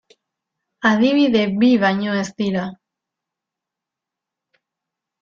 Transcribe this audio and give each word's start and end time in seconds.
Adibide 0.91 1.43
bi 1.63 1.69
baino 1.83 2.15
ez 2.21 2.25
dira. 2.43 2.63